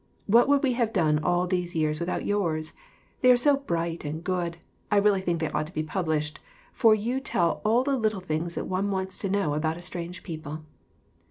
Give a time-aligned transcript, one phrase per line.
[0.25, 2.73] What would we have done all these years with out yours?
[3.21, 4.57] They are so bright and good
[4.89, 6.39] I really think they ought to be published,
[6.73, 10.23] for you tell all the little things that one wants to know about a strange
[10.23, 10.65] people.